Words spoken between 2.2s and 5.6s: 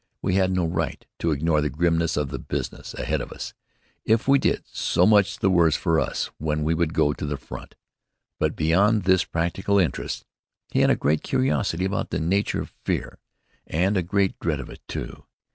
the business ahead of us. If we did, so much the